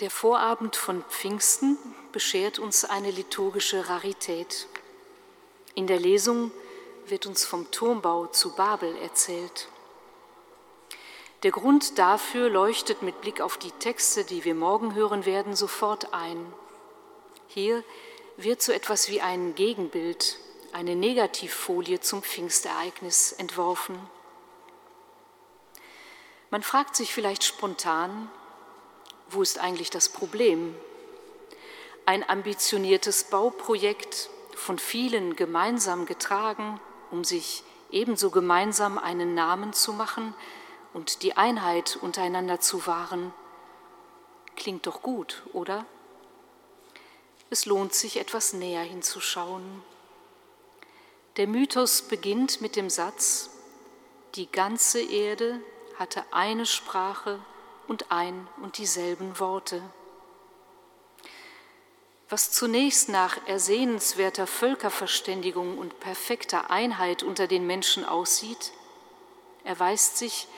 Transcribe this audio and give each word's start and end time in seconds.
Der 0.00 0.10
Vorabend 0.10 0.74
von 0.74 1.04
Pfingsten 1.04 1.78
beschert 2.10 2.58
uns 2.58 2.84
eine 2.84 3.12
liturgische 3.12 3.88
Rarität. 3.88 4.66
In 5.76 5.86
der 5.86 6.00
Lesung 6.00 6.50
wird 7.06 7.26
uns 7.26 7.44
vom 7.44 7.70
Turmbau 7.70 8.26
zu 8.26 8.56
Babel 8.56 8.96
erzählt. 8.96 9.68
Der 11.44 11.52
Grund 11.52 11.96
dafür 12.00 12.50
leuchtet 12.50 13.02
mit 13.02 13.20
Blick 13.20 13.40
auf 13.40 13.56
die 13.56 13.70
Texte, 13.70 14.24
die 14.24 14.44
wir 14.44 14.56
morgen 14.56 14.96
hören 14.96 15.26
werden, 15.26 15.54
sofort 15.54 16.12
ein. 16.12 16.52
Hier 17.46 17.84
wird 18.36 18.62
so 18.62 18.72
etwas 18.72 19.08
wie 19.10 19.20
ein 19.20 19.54
Gegenbild, 19.54 20.38
eine 20.72 20.96
Negativfolie 20.96 22.00
zum 22.00 22.20
Pfingstereignis 22.20 23.30
entworfen. 23.30 23.96
Man 26.50 26.64
fragt 26.64 26.96
sich 26.96 27.14
vielleicht 27.14 27.44
spontan, 27.44 28.28
wo 29.34 29.42
ist 29.42 29.58
eigentlich 29.58 29.90
das 29.90 30.08
Problem? 30.08 30.74
Ein 32.06 32.28
ambitioniertes 32.28 33.24
Bauprojekt, 33.24 34.30
von 34.54 34.78
vielen 34.78 35.36
gemeinsam 35.36 36.06
getragen, 36.06 36.80
um 37.10 37.24
sich 37.24 37.64
ebenso 37.90 38.30
gemeinsam 38.30 38.98
einen 38.98 39.34
Namen 39.34 39.72
zu 39.72 39.92
machen 39.92 40.34
und 40.92 41.22
die 41.22 41.36
Einheit 41.36 41.98
untereinander 42.00 42.60
zu 42.60 42.86
wahren, 42.86 43.32
klingt 44.56 44.86
doch 44.86 45.02
gut, 45.02 45.42
oder? 45.52 45.84
Es 47.50 47.66
lohnt 47.66 47.94
sich 47.94 48.18
etwas 48.18 48.52
näher 48.52 48.82
hinzuschauen. 48.82 49.82
Der 51.36 51.48
Mythos 51.48 52.02
beginnt 52.02 52.60
mit 52.60 52.76
dem 52.76 52.88
Satz, 52.88 53.50
die 54.36 54.50
ganze 54.50 55.00
Erde 55.00 55.60
hatte 55.98 56.24
eine 56.32 56.66
Sprache 56.66 57.40
und 57.88 58.10
ein 58.10 58.48
und 58.62 58.78
dieselben 58.78 59.38
Worte. 59.38 59.82
Was 62.28 62.50
zunächst 62.50 63.08
nach 63.10 63.46
ersehenswerter 63.46 64.46
Völkerverständigung 64.46 65.78
und 65.78 66.00
perfekter 66.00 66.70
Einheit 66.70 67.22
unter 67.22 67.46
den 67.46 67.66
Menschen 67.66 68.04
aussieht, 68.04 68.72
erweist 69.62 70.16
sich 70.16 70.48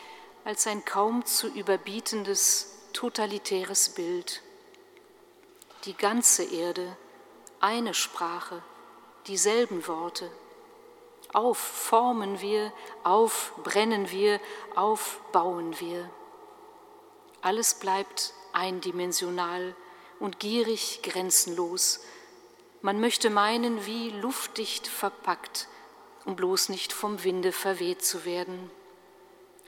als 0.45 0.67
ein 0.67 0.85
kaum 0.85 1.25
zu 1.25 1.49
überbietendes 1.49 2.73
totalitäres 2.93 3.91
Bild. 3.91 4.43
Die 5.85 5.95
ganze 5.95 6.45
Erde, 6.45 6.97
eine 7.61 7.95
Sprache, 7.95 8.63
dieselben 9.27 9.87
Worte. 9.89 10.31
Auf 11.33 11.59
formen 11.59 12.41
wir, 12.41 12.73
auf 13.03 13.53
brennen 13.65 14.11
wir, 14.11 14.41
auf 14.77 15.21
bauen 15.33 15.79
wir. 15.81 16.09
Alles 17.47 17.75
bleibt 17.75 18.33
eindimensional 18.53 19.77
und 20.19 20.41
gierig 20.41 20.99
grenzenlos. 21.05 22.01
Man 22.83 22.99
möchte 22.99 23.31
meinen, 23.31 23.87
wie 23.87 24.11
luftdicht 24.11 24.89
verpackt, 24.89 25.69
um 26.25 26.35
bloß 26.35 26.71
nicht 26.71 26.93
vom 26.93 27.23
Winde 27.23 27.53
verweht 27.53 28.05
zu 28.05 28.25
werden. 28.25 28.69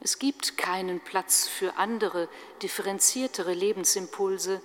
Es 0.00 0.18
gibt 0.18 0.58
keinen 0.58 0.98
Platz 0.98 1.46
für 1.46 1.76
andere, 1.76 2.28
differenziertere 2.62 3.54
Lebensimpulse, 3.54 4.60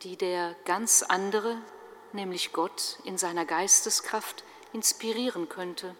die 0.00 0.16
der 0.16 0.56
ganz 0.64 1.02
andere, 1.02 1.58
nämlich 2.14 2.54
Gott 2.54 3.00
in 3.04 3.18
seiner 3.18 3.44
Geisteskraft, 3.44 4.44
inspirieren 4.72 5.50
könnte. 5.50 5.94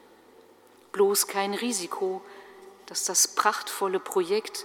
Bloß 0.92 1.26
kein 1.26 1.52
Risiko, 1.52 2.22
dass 2.86 3.04
das 3.04 3.28
prachtvolle 3.28 4.00
Projekt 4.00 4.64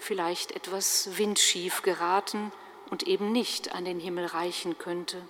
vielleicht 0.00 0.52
etwas 0.52 1.16
windschief 1.16 1.82
geraten 1.82 2.50
und 2.90 3.04
eben 3.04 3.30
nicht 3.30 3.72
an 3.72 3.84
den 3.84 4.00
Himmel 4.00 4.26
reichen 4.26 4.78
könnte. 4.78 5.22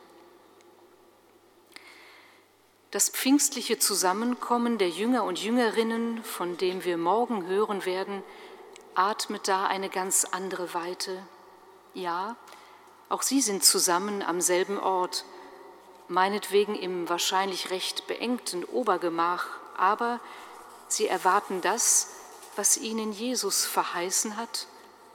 Das 2.91 3.09
pfingstliche 3.09 3.79
Zusammenkommen 3.79 4.79
der 4.79 4.89
Jünger 4.89 5.25
und 5.25 5.43
Jüngerinnen, 5.43 6.25
von 6.25 6.57
dem 6.57 6.85
wir 6.85 6.97
morgen 6.97 7.47
hören 7.47 7.85
werden, 7.85 8.23
atmet 8.95 9.47
da 9.47 9.67
eine 9.67 9.89
ganz 9.89 10.25
andere 10.25 10.75
Weite. 10.75 11.23
Ja, 11.95 12.37
auch 13.09 13.23
sie 13.23 13.41
sind 13.41 13.65
zusammen 13.65 14.23
am 14.23 14.41
selben 14.41 14.79
Ort, 14.79 15.25
meinetwegen 16.09 16.75
im 16.75 17.09
wahrscheinlich 17.09 17.71
recht 17.71 18.07
beengten 18.07 18.65
Obergemach, 18.65 19.47
aber 19.77 20.21
sie 20.89 21.07
erwarten 21.07 21.61
das, 21.61 22.09
was 22.57 22.77
ihnen 22.77 23.13
Jesus 23.13 23.65
verheißen 23.65 24.37
hat 24.37 24.67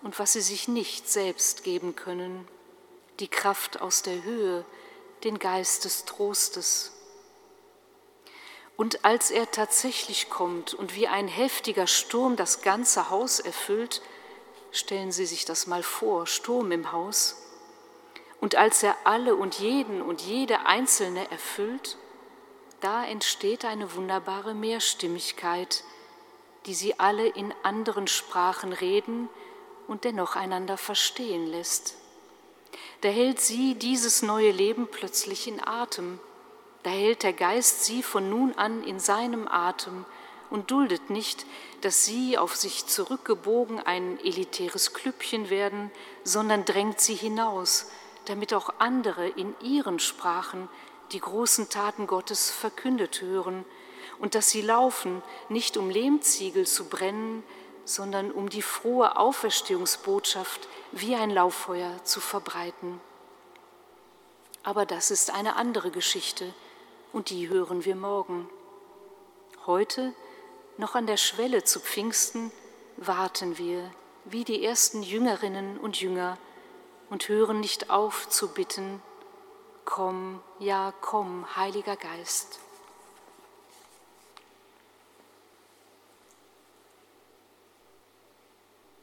und 0.01 0.19
was 0.19 0.34
sie 0.34 0.41
sich 0.41 0.68
nicht 0.68 1.09
selbst 1.09 1.63
geben 1.63 1.96
können, 1.96 2.47
die 3.19 3.28
Kraft 3.28 3.81
aus 3.81 4.01
der 4.01 4.23
Höhe, 4.23 4.66
den 5.23 5.40
Geist 5.40 5.85
des 5.85 6.06
Trostes. 6.06 6.91
Und 8.78 9.06
als 9.06 9.31
er 9.31 9.50
tatsächlich 9.51 10.29
kommt 10.29 10.73
und 10.73 10.96
wie 10.96 11.07
ein 11.07 11.28
heftiger 11.28 11.88
Sturm 11.88 12.35
das 12.35 12.62
ganze 12.62 13.09
Haus 13.09 13.40
erfüllt, 13.40 14.02
stellen 14.72 15.12
Sie 15.12 15.25
sich 15.25 15.46
das 15.46 15.67
mal 15.67 15.84
vor, 15.84 16.28
Sturm 16.28 16.72
im 16.72 16.91
Haus, 16.91 17.38
und 18.41 18.56
als 18.56 18.84
er 18.84 18.96
alle 19.06 19.35
und 19.35 19.59
jeden 19.59 20.02
und 20.02 20.22
jede 20.22 20.66
Einzelne 20.66 21.31
erfüllt, 21.31 21.97
da 22.81 23.03
entsteht 23.03 23.66
eine 23.66 23.96
wunderbare 23.96 24.53
Mehrstimmigkeit, 24.53 25.84
die 26.66 26.74
sie 26.74 27.00
alle 27.00 27.28
in 27.28 27.53
anderen 27.64 28.08
Sprachen 28.08 28.74
reden 28.74 29.30
und 29.88 30.03
dennoch 30.03 30.36
einander 30.36 30.78
verstehen 30.78 31.48
lässt. 31.48 31.96
Da 33.02 33.09
hält 33.09 33.40
sie 33.40 33.76
dieses 33.76 34.22
neue 34.22 34.52
Leben 34.52 34.88
plötzlich 34.88 35.48
in 35.48 35.66
Atem. 35.66 36.20
Da 36.84 36.90
hält 36.90 37.24
der 37.24 37.34
Geist 37.34 37.86
sie 37.86 38.03
von 38.03 38.30
nun 38.30 38.53
an 38.53 38.84
in 38.84 39.00
seinem 39.00 39.48
Atem 39.48 40.06
und 40.50 40.72
duldet 40.72 41.09
nicht, 41.09 41.46
dass 41.81 42.06
sie 42.06 42.38
auf 42.38 42.56
sich 42.56 42.86
zurückgebogen 42.86 43.80
ein 43.80 44.20
elitäres 44.20 44.94
Klüppchen 44.94 45.50
werden, 45.50 45.92
sondern 46.24 46.66
drängt 46.66 47.00
sie 47.00 47.16
hinaus, 47.16 47.92
damit 48.26 48.53
auch 48.53 48.74
andere 48.80 49.28
in 49.28 49.56
ihren 49.62 50.00
Sprachen 50.00 50.68
die 51.12 51.20
großen 51.20 51.70
Taten 51.70 52.08
Gottes 52.08 52.50
verkündet 52.50 53.22
hören 53.22 53.66
und 54.20 54.36
dass 54.36 54.50
sie 54.50 54.62
laufen, 54.62 55.22
nicht 55.50 55.78
um 55.78 55.90
Lehmziegel 55.90 56.66
zu 56.66 56.86
brennen, 56.86 57.44
sondern 57.86 58.31
um 58.31 58.50
die 58.50 58.62
frohe 58.62 59.18
Auferstehungsbotschaft 59.18 60.68
wie 60.92 61.16
ein 61.16 61.30
Lauffeuer 61.30 62.03
zu 62.03 62.20
verbreiten. 62.20 63.00
Aber 64.64 64.86
das 64.86 65.12
ist 65.12 65.31
eine 65.31 65.56
andere 65.56 65.92
Geschichte 65.92 66.53
und 67.14 67.30
die 67.30 67.50
hören 67.50 67.86
wir 67.86 67.96
morgen. 67.96 68.50
Heute, 69.66 70.14
noch 70.78 70.96
an 70.96 71.08
der 71.08 71.18
Schwelle 71.18 71.64
zu 71.64 71.80
Pfingsten, 71.80 72.52
warten 72.97 73.58
wir 73.58 73.92
wie 74.26 74.44
die 74.44 74.66
ersten 74.66 75.03
Jüngerinnen 75.03 75.78
und 75.78 76.02
Jünger 76.02 76.38
und 77.09 77.30
hören 77.30 77.59
nicht 77.59 77.90
auf 77.90 78.28
zu 78.28 78.53
bitten, 78.53 79.02
Komm, 79.86 80.42
ja, 80.58 80.94
komm, 81.00 81.46
Heiliger 81.56 81.96
Geist. 81.96 82.59